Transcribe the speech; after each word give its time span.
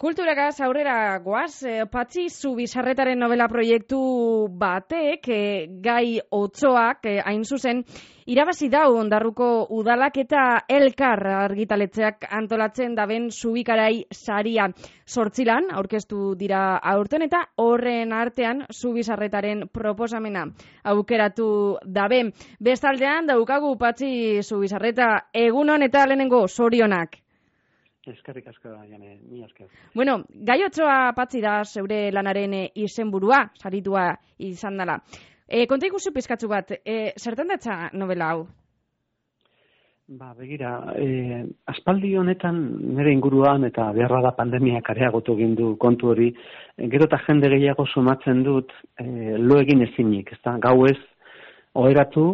Kulturagaz 0.00 0.62
aurrera 0.64 1.18
goaz, 1.20 1.62
eh, 1.68 1.82
patzi 1.84 2.22
zu 2.30 2.54
bizarretaren 2.56 3.18
novela 3.20 3.48
proiektu 3.52 3.98
batek, 4.62 5.28
eh, 5.28 5.66
gai 5.84 6.22
otzoak, 6.30 7.04
eh, 7.04 7.18
hain 7.20 7.44
zuzen, 7.44 7.84
irabazi 8.24 8.70
dau 8.70 8.96
ondarruko 8.96 9.66
udalak 9.68 10.16
eta 10.24 10.64
elkar 10.68 11.26
argitaletzeak 11.42 12.24
antolatzen 12.30 12.94
daben 12.94 13.28
zubikarai 13.28 14.06
saria 14.10 14.70
sortzilan, 15.04 15.68
aurkeztu 15.70 16.34
dira 16.34 16.78
aurten 16.78 17.28
eta 17.28 17.44
horren 17.56 18.14
artean 18.14 18.64
zu 18.72 18.94
bizarretaren 18.94 19.68
proposamena 19.68 20.46
aukeratu 20.82 21.76
dabe. 21.84 22.32
Bestaldean, 22.58 23.26
daukagu 23.26 23.76
patzi 23.76 24.40
zu 24.42 24.60
bizarreta 24.60 25.26
egunon 25.34 25.82
eta 25.82 26.06
lehenengo 26.06 26.48
sorionak. 26.48 27.20
Eskerrik 28.08 28.46
asko 28.48 28.70
jane, 28.88 29.18
mi 29.28 29.42
asko. 29.44 29.66
Bueno, 29.94 30.22
gai 30.32 30.62
otsoa 30.64 31.12
patzi 31.16 31.42
da 31.44 31.58
zeure 31.64 32.06
lanaren 32.12 32.54
eh, 32.56 32.68
izenburua, 32.80 33.42
saritua 33.60 34.06
izan 34.38 34.80
dela. 34.80 34.96
E, 35.46 35.66
konta 35.68 35.86
ikusi 35.86 36.12
pizkatzu 36.14 36.48
bat, 36.48 36.72
e, 36.80 37.12
zertan 37.18 37.52
datza 37.52 37.90
novela 37.92 38.30
hau? 38.32 38.46
Ba, 40.10 40.32
begira, 40.38 40.70
e, 40.96 41.44
aspaldi 41.70 42.14
honetan 42.16 42.56
nire 42.96 43.12
inguruan 43.12 43.68
eta 43.68 43.90
beharra 43.94 44.22
da 44.24 44.32
pandemia 44.38 44.80
areagotu 44.94 45.36
egin 45.36 45.54
du 45.58 45.74
kontu 45.76 46.14
hori, 46.14 46.32
gero 46.94 47.06
eta 47.06 47.20
jende 47.28 47.52
gehiago 47.52 47.86
sumatzen 47.86 48.42
dut 48.46 48.72
e, 48.98 49.36
lo 49.36 49.60
egin 49.60 49.84
ezinik, 49.86 50.32
ez 50.32 50.40
da, 50.42 50.56
gau 50.58 50.86
ez, 50.88 50.98
oheratu 51.78 52.24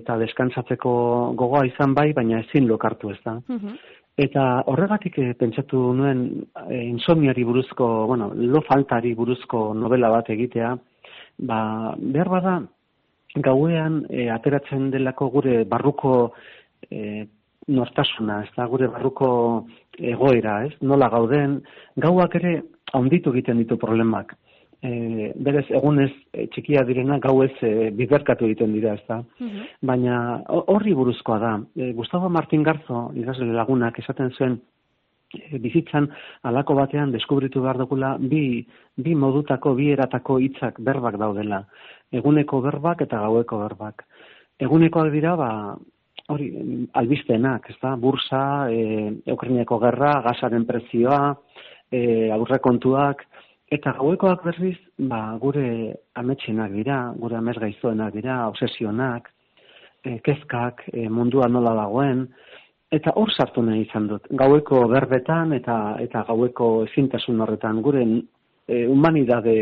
eta 0.00 0.16
deskantzatzeko 0.18 0.92
gogoa 1.38 1.66
izan 1.68 1.94
bai, 1.94 2.10
baina 2.16 2.40
ezin 2.42 2.66
lokartu 2.66 3.12
ez 3.12 3.20
da. 3.24 3.36
Eta 4.18 4.64
horregatik 4.66 5.18
e, 5.18 5.32
pentsatu 5.38 5.92
nuen 5.96 6.24
e, 6.68 6.82
insomniari 6.88 7.44
buruzko, 7.44 8.06
bueno, 8.06 8.32
lo 8.34 8.62
faltari 8.66 9.14
buruzko 9.14 9.72
novela 9.74 10.10
bat 10.10 10.30
egitea, 10.30 10.74
ba, 11.48 11.60
behar 11.96 12.28
bada 12.28 12.56
gauean 13.36 14.04
e, 14.10 14.28
ateratzen 14.30 14.90
delako 14.90 15.30
gure 15.30 15.64
barruko 15.64 16.32
e, 16.90 17.26
nortasuna, 17.68 18.42
ez 18.44 18.52
da, 18.56 18.66
gure 18.66 18.88
barruko 18.90 19.30
egoera, 19.98 20.64
ez, 20.66 20.74
nola 20.82 21.08
gauden, 21.08 21.60
gauak 21.96 22.34
ere 22.40 22.60
onditu 22.98 23.30
egiten 23.32 23.60
ditu 23.62 23.78
problemak 23.78 24.34
e, 24.82 25.32
berez 25.36 25.66
egunez 25.70 26.10
e, 26.32 26.46
txikia 26.52 26.84
direna 26.88 27.18
gau 27.20 27.36
ez 27.44 27.52
e, 27.62 27.90
biberkatu 27.96 28.48
egiten 28.48 28.72
dira, 28.76 28.94
ez 28.96 29.04
da. 29.08 29.20
Mhm. 29.38 29.68
Baina 29.90 30.16
horri 30.48 30.94
buruzkoa 30.96 31.38
da. 31.38 31.52
E, 31.76 31.92
Gustavo 31.96 32.28
Martin 32.28 32.62
Garzo, 32.62 33.10
idazle 33.14 33.52
lagunak, 33.52 33.98
esaten 34.00 34.32
zuen, 34.32 34.58
e, 35.36 35.58
bizitzan 35.58 36.08
alako 36.42 36.78
batean 36.80 37.12
deskubritu 37.12 37.62
behar 37.62 37.78
dugula 37.78 38.16
bi, 38.18 38.64
bi 38.96 39.14
modutako, 39.14 39.74
bi 39.74 39.90
eratako 39.92 40.40
hitzak 40.40 40.80
berbak 40.80 41.20
daudela. 41.20 41.64
Eguneko 42.12 42.60
berbak 42.64 43.04
eta 43.06 43.20
gaueko 43.26 43.60
berbak. 43.66 44.04
Egunekoak 44.60 45.12
dira, 45.12 45.36
ba, 45.36 45.50
hori, 46.28 46.50
albisteenak, 46.94 47.70
ez 47.70 47.76
da, 47.82 47.94
bursa, 47.96 48.70
e, 48.70 49.12
Ukraineko 49.32 49.78
gerra, 49.82 50.20
gasaren 50.24 50.66
prezioa, 50.68 51.34
e, 51.90 52.30
aurrekontuak, 52.34 53.24
Eta 53.70 53.92
gauekoak 53.94 54.42
berriz, 54.42 54.78
ba, 54.98 55.20
gure 55.38 55.94
ametxenak 56.18 56.72
dira, 56.74 56.96
gure 57.16 57.36
amez 57.38 57.54
gaizoenak 57.62 58.12
dira, 58.16 58.48
obsesionak, 58.50 59.28
e, 60.02 60.16
kezkak, 60.26 60.82
e, 60.90 61.06
mundua 61.08 61.46
nola 61.48 61.76
dagoen, 61.78 62.24
eta 62.90 63.12
hor 63.14 63.30
sartu 63.30 63.62
nahi 63.62 63.84
izan 63.84 64.08
dut. 64.10 64.26
Gaueko 64.42 64.82
berbetan 64.90 65.54
eta 65.54 65.76
eta 66.02 66.24
gaueko 66.28 66.70
ezintasun 66.88 67.44
horretan, 67.44 67.78
gure 67.84 68.02
e, 68.02 68.86
humanidade 68.90 69.56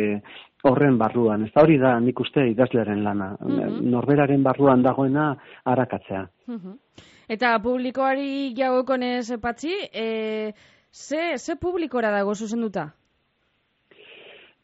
horren 0.65 0.97
barruan. 0.99 1.45
Ez 1.45 1.53
hori 1.61 1.77
da 1.79 1.99
nik 2.01 2.21
uste 2.21 2.47
idazlearen 2.51 3.05
lana. 3.05 3.35
Mm 3.45 3.91
Norberaren 3.93 4.43
barruan 4.43 4.83
dagoena 4.83 5.35
harakatzea. 5.65 6.25
Mm 6.49 6.77
Eta 7.29 7.59
publikoari 7.61 8.55
jagokonez 8.57 9.37
patzi, 9.43 9.75
e, 9.93 10.55
ze, 10.91 11.37
ze 11.37 11.57
publikora 11.61 12.11
dago 12.11 12.35
zuzenduta? 12.35 12.87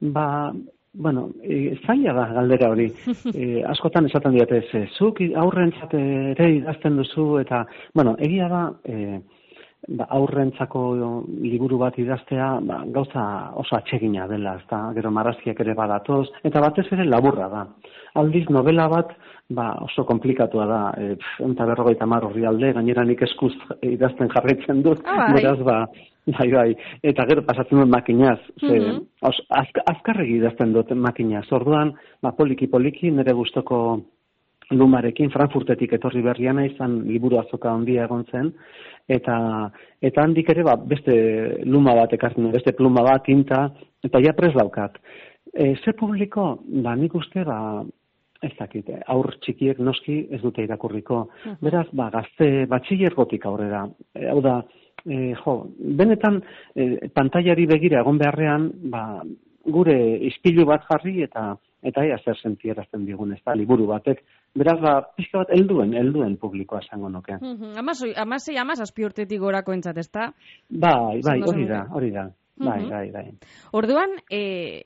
Ba, 0.05 0.53
bueno, 0.93 1.31
e, 1.43 1.79
zaila 1.87 2.13
da 2.13 2.27
galdera 2.33 2.71
hori. 2.71 2.91
E, 3.35 3.63
askotan 3.67 4.07
esaten 4.07 4.37
diate, 4.37 4.61
ze, 4.71 4.85
zuk 4.99 5.23
aurrentzat 5.41 5.95
ere 5.99 6.51
idazten 6.59 7.01
duzu, 7.01 7.39
eta, 7.41 7.65
bueno, 7.97 8.15
egia 8.21 8.49
da, 8.53 8.63
e, 8.85 9.19
ba, 9.89 10.07
aurrentzako 10.19 10.85
liburu 11.43 11.81
bat 11.81 11.99
idaztea, 11.99 12.51
ba, 12.69 12.83
gauza 12.95 13.25
oso 13.61 13.79
atsegina 13.79 14.29
dela, 14.31 14.59
ezta, 14.63 14.81
gero 14.97 15.11
marrazkiak 15.11 15.61
ere 15.65 15.75
badatoz, 15.79 16.27
eta 16.45 16.63
batez 16.63 16.87
ere 16.93 17.09
laburra 17.09 17.49
da. 17.53 17.67
Aldiz, 18.21 18.47
novela 18.55 18.87
bat, 18.93 19.17
ba, 19.51 19.73
oso 19.89 20.05
komplikatua 20.09 20.67
da, 20.71 20.83
e, 21.01 21.15
eta 21.49 21.67
berrogeita 21.73 22.07
mar 22.07 22.29
horri 22.29 22.47
alde, 22.47 22.73
gainera 22.77 23.05
nik 23.09 23.25
eskuz 23.27 23.55
idazten 23.83 24.31
jarraitzen 24.37 24.85
dut, 24.85 25.03
ah, 25.05 25.33
beraz, 25.35 25.59
ba, 25.67 25.85
Bai, 26.25 26.49
bai, 26.49 26.71
eta 27.05 27.27
gero 27.29 27.43
pasatzen 27.45 27.83
dut 27.83 27.91
makinaz, 27.93 28.39
ze, 28.61 28.79
mm 28.79 28.85
-hmm. 29.21 29.81
azkarregi 29.93 30.39
idazten 30.39 30.73
dut 30.73 30.91
makinaz, 30.97 31.45
orduan, 31.53 31.93
ba, 32.23 32.33
poliki 32.33 32.67
poliki, 32.67 33.11
nire 33.11 33.33
gustoko 33.33 34.01
lumarekin, 34.71 35.31
Frankfurtetik 35.31 35.93
etorri 35.93 36.23
berriana 36.23 36.65
izan 36.67 37.03
liburu 37.09 37.39
azoka 37.39 37.73
ondia 37.73 38.05
egon 38.05 38.25
zen, 38.31 38.53
eta, 39.09 39.71
eta 40.01 40.23
handik 40.23 40.49
ere, 40.49 40.63
ba, 40.63 40.77
beste 40.77 41.15
luma 41.65 41.95
bat 41.95 42.13
ekartzen, 42.13 42.51
beste 42.51 42.73
pluma 42.73 43.03
bat, 43.03 43.25
tinta, 43.25 43.69
eta 44.03 44.21
ja 44.25 44.33
pres 44.33 44.55
daukat. 44.55 44.97
E, 45.53 45.75
ze 45.85 45.93
publiko, 45.93 46.59
ba, 46.67 46.97
nik 46.97 47.15
uste, 47.15 47.45
ba, 47.45 47.85
ez 48.43 48.53
dakit, 48.59 48.89
aur 49.07 49.31
txikiek 49.41 49.79
noski 49.79 50.27
ez 50.31 50.41
dute 50.41 50.65
irakurriko. 50.65 51.29
Mhm. 51.45 51.61
Beraz, 51.61 51.87
ba, 51.93 52.11
gazte, 52.11 52.67
batxiller 52.67 53.15
gotik 53.15 53.45
aurrera. 53.47 53.87
E, 54.15 54.27
hau 54.29 54.41
da, 54.41 54.63
e, 55.07 55.35
jo, 55.45 55.57
benetan 55.79 56.43
e, 56.75 57.09
pantailari 57.15 57.67
begira 57.67 58.01
egon 58.01 58.19
beharrean, 58.19 58.71
ba, 58.93 59.23
gure 59.65 59.97
ispilu 60.29 60.67
bat 60.69 60.85
jarri 60.91 61.23
eta 61.25 61.55
eta 61.85 62.05
ia 62.07 62.17
zer 62.25 62.39
sentierazten 62.41 63.05
digun 63.05 63.35
ez 63.35 63.41
da, 63.45 63.53
liburu 63.55 63.87
batek. 63.91 64.23
Beraz, 64.57 64.79
ba, 64.81 64.95
pixka 65.17 65.43
bat, 65.43 65.51
elduen, 65.53 65.93
elduen 66.01 66.39
publikoa 66.41 66.81
esango 66.81 67.11
nuke. 67.13 67.37
Mm 67.41 67.57
-hmm. 67.59 67.79
Amasoi, 67.79 68.15
amasei, 68.17 68.57
amaz, 68.57 68.81
azpiurtetik 68.81 69.41
gorako 69.41 69.73
entzat, 69.73 69.99
ez 69.99 70.11
da? 70.11 70.33
Bai, 70.71 71.21
bai, 71.21 71.41
hori 71.43 71.67
da, 71.69 71.85
hori 71.93 72.11
da. 72.11 72.31
Bai, 72.57 72.89
bai, 72.89 73.11
bai. 73.11 73.27
Orduan, 73.73 74.17
e, 74.31 74.83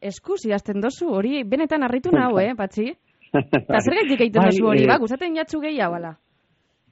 eskuz 0.00 0.40
idazten 0.46 0.80
dozu, 0.80 1.08
hori 1.08 1.44
benetan 1.44 1.82
harritu 1.82 2.10
nahu, 2.10 2.40
eh, 2.40 2.54
patxi? 2.56 2.92
Eta 3.32 3.80
zer 3.80 3.94
gaitik 4.00 4.20
egiten 4.20 4.42
bai, 4.42 4.50
dozu 4.50 4.66
hori, 4.66 4.86
ba, 4.86 4.98
gustaten 4.98 5.36
jatzu 5.36 5.60
gehiago, 5.60 5.94
ala? 5.94 6.16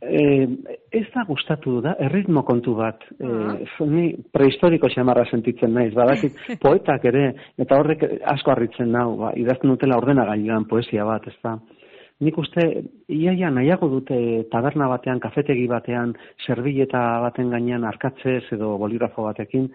Eh, 0.01 0.49
ez 0.97 1.05
da 1.13 1.27
gustatu 1.29 1.83
da, 1.85 1.93
erritmo 2.01 2.43
kontu 2.49 2.73
bat. 2.75 3.03
Uh 3.19 3.29
-huh. 3.29 3.57
eh, 3.61 3.87
ni 3.87 4.17
prehistoriko 4.33 4.89
xamarra 4.89 5.25
sentitzen 5.31 5.75
naiz, 5.75 5.93
badakit 5.95 6.33
poetak 6.65 7.05
ere, 7.05 7.35
eta 7.59 7.77
horrek 7.77 8.05
asko 8.25 8.51
harritzen 8.51 8.91
nau, 8.93 9.17
ba, 9.17 9.33
idazten 9.37 9.71
dutela 9.71 9.99
ordena 9.99 10.25
gailan 10.25 10.65
poesia 10.65 11.05
bat, 11.05 11.27
ez 11.27 11.37
da. 11.43 11.59
Nik 12.21 12.39
uste, 12.39 12.83
iaia 13.09 13.51
nahiago 13.51 13.89
dute 13.89 14.45
taberna 14.51 14.89
batean, 14.89 15.21
kafetegi 15.21 15.67
batean, 15.67 16.15
serbileta 16.47 17.21
baten 17.21 17.51
gainean 17.51 17.85
arkatzez 17.85 18.45
edo 18.53 18.79
bolirafo 18.79 19.23
batekin, 19.23 19.71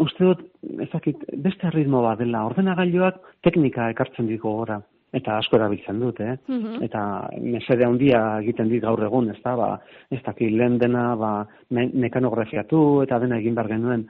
uste 0.00 0.24
dut, 0.24 0.40
ezakit, 0.80 1.16
beste 1.36 1.70
ritmo 1.70 2.02
bat 2.02 2.18
dela, 2.18 2.46
ordenagailuak 2.46 3.14
teknika 3.42 3.90
ekartzen 3.90 4.26
digo 4.26 4.56
gora 4.56 4.82
eta 5.12 5.36
asko 5.38 5.58
erabiltzen 5.58 6.00
dut, 6.00 6.20
eh? 6.24 6.36
Mm 6.48 6.82
Eta 6.82 7.02
mesede 7.40 7.86
handia 7.86 8.20
egiten 8.40 8.70
dit 8.72 8.82
gaur 8.82 9.00
egun, 9.04 9.28
ez 9.30 9.38
da, 9.44 9.54
ba, 9.56 9.68
ez 10.10 10.20
daki 10.24 10.48
lehen 10.50 10.78
dena, 10.80 11.12
ba, 11.16 11.32
me 11.70 11.88
mekanografiatu 12.04 13.02
eta 13.04 13.18
dena 13.22 13.38
egin 13.38 13.54
behar 13.54 13.68
genuen. 13.74 14.06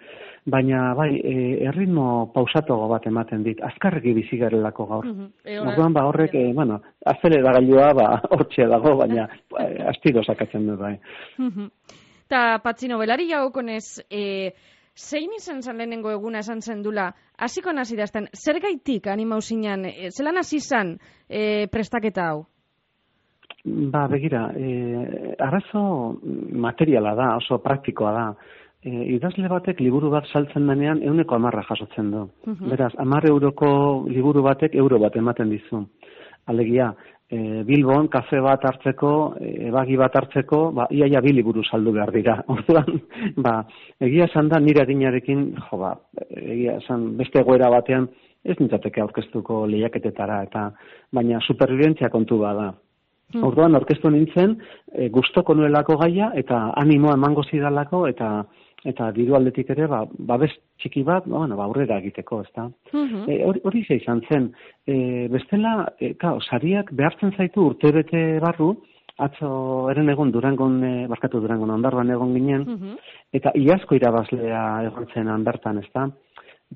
Baina, 0.52 0.92
bai, 0.98 1.10
e, 1.18 1.34
erritmo 1.68 2.06
pausatogo 2.34 2.88
bat 2.90 3.06
ematen 3.06 3.42
dit, 3.46 3.60
azkarreki 3.62 4.14
bizi 4.14 4.38
garelako 4.38 4.86
gaur. 4.86 5.06
Mm 5.06 5.28
-hmm. 5.44 5.92
ba, 5.92 6.06
horrek, 6.06 6.34
e, 6.34 6.52
bueno, 6.52 6.80
azele 7.04 7.42
da 7.42 7.52
gailua, 7.52 7.92
ba, 7.94 8.08
hortxe 8.30 8.66
dago, 8.66 8.96
baina, 8.96 9.28
ba, 9.50 9.66
astiro 9.90 10.22
sakatzen 10.22 10.66
dut, 10.66 10.78
bai. 10.78 10.98
Mm 11.38 11.50
-hmm. 11.50 11.70
Ta, 12.28 12.58
patzi 12.64 12.88
novelari 12.88 13.28
jagokonez, 13.28 14.06
eh, 14.10 14.52
zein 14.96 15.30
izan 15.36 15.62
zen 15.62 15.78
lehenengo 15.78 16.10
eguna 16.10 16.40
esan 16.44 16.60
zen 16.60 16.82
dula, 16.82 17.12
hasiko 17.38 17.72
nazi 17.72 17.96
dazten, 17.96 18.28
zer 18.32 18.60
gaitik 18.60 19.06
animau 19.06 19.40
zinean, 19.40 19.84
e, 19.86 20.10
zelan 20.10 20.36
hasi 20.36 20.60
zan 20.60 20.98
e, 21.28 21.66
prestaketa 21.72 22.28
hau? 22.30 22.44
Ba, 23.64 24.08
begira, 24.08 24.50
e, 24.56 25.36
arazo 25.38 26.18
materiala 26.66 27.14
da, 27.14 27.36
oso 27.36 27.58
praktikoa 27.62 28.12
da. 28.12 28.26
E, 28.82 28.90
idazle 29.14 29.46
batek 29.48 29.80
liburu 29.80 30.10
bat 30.10 30.26
saltzen 30.26 30.66
denean 30.66 31.02
euneko 31.06 31.36
amarra 31.36 31.62
jasotzen 31.68 32.10
du. 32.10 32.28
Mhm. 32.46 32.70
Beraz, 32.70 32.92
amarre 32.98 33.30
euroko 33.30 34.04
liburu 34.08 34.42
batek 34.42 34.74
euro 34.74 34.98
bat 34.98 35.16
ematen 35.16 35.50
dizu. 35.50 35.86
Alegia, 36.46 36.92
e, 37.32 37.62
Bilbon 37.64 38.08
kafe 38.12 38.40
bat 38.44 38.64
hartzeko, 38.68 39.12
ebagi 39.40 39.96
bat 40.00 40.16
hartzeko, 40.20 40.62
ba, 40.76 40.86
iaia 40.90 41.22
bi 41.24 41.32
liburu 41.32 41.64
saldu 41.64 41.94
behar 41.96 42.12
dira. 42.14 42.36
Orduan, 42.54 43.00
ba, 43.36 43.56
egia 44.00 44.28
esan 44.30 44.50
da 44.52 44.60
nire 44.60 44.84
adinarekin, 44.84 45.48
jo 45.68 45.80
ba, 45.80 45.94
egia 46.30 46.76
esan 46.82 47.12
beste 47.20 47.40
egoera 47.40 47.70
batean, 47.72 48.08
ez 48.44 48.56
nintzateke 48.58 49.00
aurkeztuko 49.00 49.64
lehiaketetara, 49.70 50.42
eta 50.48 50.68
baina 51.14 51.40
superviventzia 51.46 52.10
kontu 52.10 52.40
bada. 52.42 52.72
Hmm. 53.32 53.44
Orduan, 53.48 53.74
orkestu 53.74 54.10
nintzen, 54.10 54.58
e, 54.92 55.08
gustoko 55.08 55.54
nuelako 55.54 55.96
gaia, 56.02 56.32
eta 56.36 56.68
animoa 56.76 57.16
emango 57.18 57.44
zidalako, 57.48 58.06
eta 58.08 58.42
eta 58.88 59.12
diru 59.14 59.36
aldetik 59.38 59.68
ere, 59.74 59.86
ba, 59.90 60.02
babes 60.30 60.50
txiki 60.82 61.04
bat, 61.06 61.26
ba, 61.26 61.38
bueno, 61.38 61.56
ba, 61.58 61.68
aurrera 61.68 62.00
egiteko, 62.02 62.40
ez 62.42 62.50
da. 62.56 62.68
Mhm. 62.92 63.28
E, 63.30 63.36
hori, 63.46 63.62
hori 63.64 63.84
izan 63.94 64.22
zen, 64.28 64.48
e, 64.86 65.28
bestela, 65.30 65.92
e, 66.00 66.14
kao, 66.18 66.40
sariak 66.40 66.90
behartzen 66.98 67.34
zaitu 67.36 67.68
urtebete 67.70 68.40
barru, 68.42 68.74
atzo 69.22 69.88
eren 69.92 70.10
egon 70.10 70.32
durangon, 70.34 70.82
e, 70.84 70.92
barkatu 71.06 71.40
durangon 71.40 71.70
ondarban 71.70 72.10
egon 72.10 72.34
ginen, 72.34 72.66
mhm. 72.66 72.96
eta 73.38 73.52
iazko 73.54 73.94
irabazlea 73.94 74.64
egon 74.88 75.06
zen 75.14 75.44
bertan, 75.44 75.78
ez 75.78 75.90
da. 75.94 76.08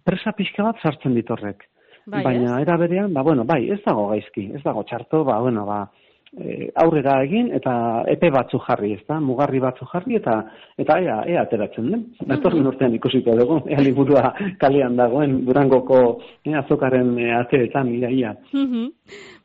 Presa 0.05 0.33
pixka 0.37 0.63
bat 0.63 0.83
sartzen 0.83 1.15
ditorrek. 1.17 1.65
Bai, 2.07 2.23
Baina, 2.23 2.61
era 2.63 2.77
berean, 2.79 3.13
ba, 3.13 3.23
bueno, 3.27 3.43
bai, 3.45 3.65
ez 3.73 3.81
dago 3.83 4.07
gaizki, 4.13 4.53
ez 4.55 4.63
dago 4.63 4.85
txarto, 4.87 5.25
ba, 5.27 5.41
bueno, 5.43 5.65
ba, 5.67 5.89
e, 6.35 6.71
aurrera 6.75 7.17
egin 7.25 7.49
eta 7.57 7.73
epe 8.11 8.31
batzu 8.35 8.59
jarri, 8.67 8.93
ezta? 8.99 9.19
Mugarri 9.21 9.61
batzu 9.63 9.87
jarri 9.93 10.19
eta 10.21 10.37
eta 10.79 10.99
ea, 11.03 11.17
ea 11.33 11.43
ateratzen 11.43 11.91
den. 11.91 12.05
Mhm. 12.21 12.29
Datorren 12.33 12.71
urtean 12.73 12.95
ikusiko 12.99 13.37
dugu, 13.39 13.61
ea 13.71 13.81
liburua 13.83 14.33
kalean 14.61 14.97
dagoen 14.97 15.39
Durangoko 15.47 16.01
e, 16.45 16.55
azokaren 16.55 17.17
e, 17.19 17.33
ateretan 17.39 17.93
iaia. 17.95 18.37
Mhm. 18.53 18.89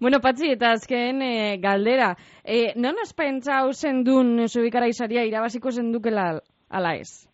Bueno, 0.02 0.20
Patzi, 0.22 0.52
eta 0.56 0.72
azken 0.78 1.22
e, 1.22 1.34
galdera, 1.62 2.16
e, 2.44 2.74
non 2.76 2.98
espentza 3.04 3.60
hau 3.60 3.74
zendun 3.74 4.48
zubikara 4.48 4.88
izaria 4.90 5.26
irabaziko 5.26 5.72
zendukela 5.72 6.40
ala 6.70 6.96
ez? 6.96 7.28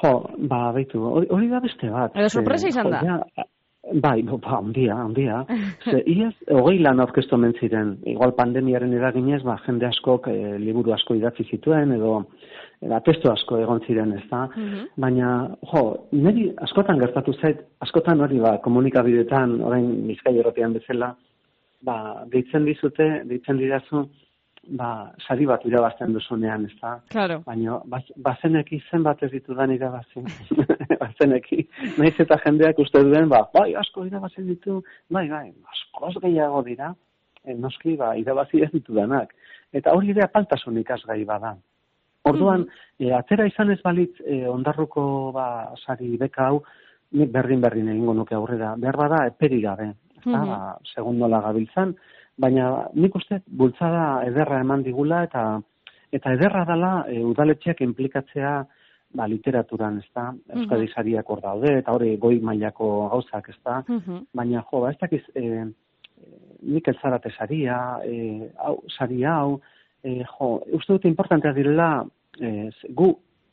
Jo, 0.00 0.12
ba, 0.48 0.70
baitu, 0.72 1.00
hori 1.04 1.48
da 1.50 1.60
beste 1.60 1.90
bat. 1.92 2.14
Edo 2.16 2.28
sorpresa 2.28 2.68
izan 2.68 2.90
da? 2.90 3.18
Bai, 3.82 4.22
ba, 4.22 4.58
ondia, 4.60 4.94
ondia. 5.04 5.40
Ze, 5.90 6.02
iaz, 6.06 6.34
hogei 6.54 6.78
lan 6.78 7.02
aurkeztu 7.02 7.36
ziren. 7.60 7.96
Igual 8.06 8.32
pandemiaren 8.38 8.92
eraginez, 8.92 9.42
ba, 9.42 9.58
jende 9.66 9.86
askok 9.86 10.28
e, 10.28 10.58
liburu 10.58 10.92
asko 10.92 11.14
idatzi 11.14 11.44
zituen, 11.50 11.92
edo 11.92 12.26
eta 12.82 13.00
testu 13.00 13.30
asko 13.30 13.58
egon 13.58 13.80
ziren, 13.86 14.12
ez 14.12 14.28
da. 14.30 14.46
Mhm. 14.56 14.86
Baina, 14.96 15.56
jo, 15.72 16.08
niri 16.12 16.52
askotan 16.62 16.98
gertatu 16.98 17.32
zait, 17.34 17.60
askotan 17.80 18.20
hori, 18.20 18.38
ba, 18.38 18.58
komunikabidetan, 18.62 19.60
orain 19.60 20.06
bizkai 20.06 20.36
erotean 20.38 20.72
bezala, 20.72 21.16
ba, 21.82 22.24
deitzen 22.30 22.64
dizute, 22.64 23.24
deitzen 23.26 23.58
didazu, 23.58 24.06
ba, 24.68 25.12
sari 25.26 25.46
bat 25.46 25.64
irabazten 25.66 26.12
duzunean, 26.14 26.66
ez 26.66 26.76
da? 26.80 26.94
Claro. 27.10 27.40
Baina, 27.46 27.78
bazeneki 28.16 28.80
zen 28.90 29.02
bat 29.02 29.22
ez 29.22 29.30
ditudan 29.32 29.72
irabazi. 29.74 30.22
bazeneki. 31.02 31.62
Naiz 31.98 32.14
eta 32.22 32.38
jendeak 32.44 32.78
uste 32.82 33.02
duen, 33.04 33.28
ba, 33.32 33.42
bai, 33.54 33.72
asko 33.78 34.06
irabazi 34.06 34.44
ditu, 34.46 34.80
bai, 35.10 35.28
bai, 35.30 35.48
asko 35.74 36.12
gehiago 36.20 36.62
dira, 36.66 36.92
e, 37.44 37.54
noski, 37.54 37.96
ba, 37.96 38.14
irabazi 38.18 38.62
ez 38.62 38.70
ditudanak. 38.72 39.34
Eta 39.72 39.94
hori 39.96 40.12
ere 40.14 40.26
apaltasun 40.26 40.78
ikasgai 40.82 41.22
bada. 41.24 41.56
Orduan, 42.28 42.68
mm 42.68 42.78
atera 43.16 43.48
izan 43.48 43.72
ez 43.72 43.80
balitz, 43.82 44.12
e, 44.22 44.44
ondarruko, 44.46 45.32
ba, 45.34 45.72
sari 45.82 46.12
beka 46.20 46.44
hau, 46.46 46.60
nik 47.18 47.32
berdin 47.34 47.60
berdin 47.60 47.88
egingo 47.90 48.14
nuke 48.14 48.36
aurrera. 48.36 48.76
Behar 48.78 48.96
bada, 49.00 49.24
eperi 49.26 49.58
gabe. 49.60 49.88
Mm 50.22 50.30
-hmm. 50.34 50.46
ba, 50.46 50.76
segundola 50.94 51.40
gabiltzan, 51.42 51.96
baina 52.38 52.88
nik 52.94 53.14
uste 53.16 53.42
bultzada 53.46 54.22
ederra 54.26 54.60
eman 54.60 54.82
digula 54.82 55.22
eta 55.24 55.60
eta 56.12 56.32
ederra 56.36 56.64
dela 56.68 56.92
e, 57.08 57.20
udaletxeak 57.24 57.80
implikatzea 57.80 58.54
ba, 59.14 59.26
literaturan, 59.28 59.98
ez 60.00 60.08
da, 60.16 60.30
Euskadi 60.56 60.88
sariak 60.92 61.28
hor 61.30 61.42
daude, 61.44 61.74
eta 61.82 61.92
hori 61.92 62.14
goi 62.20 62.38
mailako 62.40 62.88
gauzak, 63.12 63.50
ez 63.52 63.58
da, 63.64 63.82
mhm. 63.86 64.26
baina 64.34 64.64
jo, 64.70 64.80
ba, 64.84 64.92
ez 64.92 64.98
dakiz, 65.00 65.22
e, 65.36 65.66
nik 66.62 66.88
elzarate 66.88 67.32
saria, 67.36 67.78
e, 68.06 68.48
hau, 68.56 68.78
saria 68.96 69.36
hau, 69.40 69.58
e, 70.02 70.22
jo, 70.22 70.54
uste 70.78 70.96
dut 70.96 71.08
importantea 71.10 71.52
direla, 71.56 71.90
e, 72.40 72.70
gu 72.88 73.12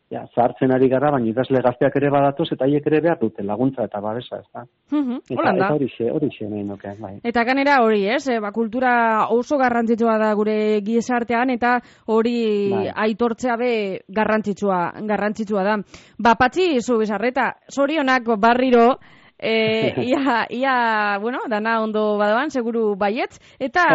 ja, 0.10 0.24
zahartzen 0.34 0.72
ari 0.74 0.90
gara, 0.90 1.12
baina 1.14 1.30
idazle 1.30 1.62
gazteak 1.66 1.96
ere 2.00 2.10
badatoz, 2.14 2.48
eta 2.56 2.66
haiek 2.66 2.88
ere 2.90 3.02
behar 3.06 3.20
dute 3.22 3.44
laguntza 3.46 3.86
eta 3.86 4.02
babesa, 4.02 4.42
ez 4.42 4.48
da? 4.54 4.66
Mm 4.92 5.20
eta, 5.30 5.54
eta 5.54 5.70
hori 5.76 5.90
xe, 5.94 6.10
hori 6.12 6.30
xe 6.34 6.48
nahi 6.50 6.64
nuke, 6.66 6.96
bai. 7.00 7.14
Eta 7.24 7.44
ganera 7.46 7.78
hori, 7.84 8.02
ez? 8.10 8.24
E, 8.28 8.40
ba, 8.42 8.52
kultura 8.56 8.94
oso 9.36 9.60
garrantzitsua 9.62 10.18
da 10.22 10.34
gure 10.40 10.58
gizartean, 10.86 11.54
eta 11.54 11.78
hori 12.08 12.36
bai. 12.74 12.88
aitortzea 13.06 13.56
be 13.62 13.72
garrantzitsua, 14.08 14.82
garrantzitsua 15.14 15.64
da. 15.68 15.78
Ba, 16.18 16.36
patzi, 16.40 16.72
zu 16.82 16.98
bizarreta, 17.02 17.52
sorionak 17.70 18.34
barriro, 18.40 18.90
E, 19.40 19.94
ia, 20.12 20.46
ia, 20.50 21.18
bueno, 21.22 21.40
dana 21.48 21.80
ondo 21.82 22.18
badoan, 22.18 22.52
seguru 22.52 22.96
baietz, 23.00 23.40
eta 23.60 23.86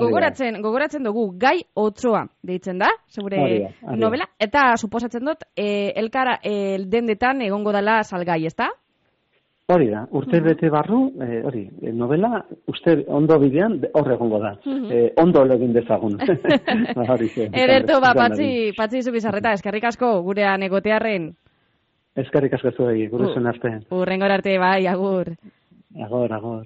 gogoratzen, 0.00 0.62
gogoratzen 0.62 1.04
dugu, 1.04 1.28
gai 1.38 1.60
otzoa, 1.74 2.24
deitzen 2.42 2.80
da, 2.80 2.88
segure 3.12 3.74
novela, 3.92 4.30
eta 4.40 4.72
suposatzen 4.80 5.24
dut, 5.28 5.44
e, 5.54 5.92
elkara 5.96 6.38
e, 6.42 6.78
dendetan 6.88 7.44
egongo 7.44 7.76
dela 7.76 8.02
salgai, 8.04 8.44
ezta? 8.48 8.70
Hori 9.66 9.88
da, 9.90 10.04
urte 10.14 10.38
bete 10.40 10.68
barru, 10.70 11.08
e, 11.18 11.40
hori, 11.44 11.64
novela, 11.92 12.38
uste 12.70 13.00
ondo 13.10 13.36
bidean, 13.42 13.80
hor 13.98 14.12
egongo 14.14 14.38
da. 14.38 14.52
e, 14.64 15.08
ondo 15.18 15.42
legin 15.44 15.72
dezagun. 15.74 16.14
Ederto, 17.64 17.98
ba, 18.00 18.12
patzi, 18.14 18.70
patzi 18.78 19.02
zubizarreta, 19.02 19.56
eskerrik 19.58 19.88
asko, 19.90 20.20
gurean 20.22 20.62
egotearren. 20.62 21.32
Eskarrik 22.16 22.54
asko 22.56 22.72
zuei, 22.72 23.08
gure 23.12 23.28
zen 23.34 23.46
arte. 23.50 23.72
Urrengor 23.92 24.32
arte, 24.38 24.56
bai, 24.58 24.86
agur. 24.88 25.34
Agor, 26.06 26.32
agor. 26.32 26.64